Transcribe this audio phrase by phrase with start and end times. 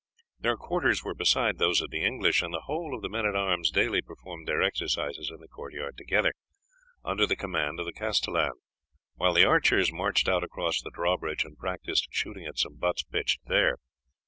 [0.39, 3.35] Their quarters were beside those of the English, and the whole of the men at
[3.35, 6.33] arms daily performed their exercises in the court yard together,
[7.05, 8.53] under the command of the castellan,
[9.13, 13.41] while the archers marched out across the drawbridge and practised shooting at some butts pitched
[13.45, 13.75] there.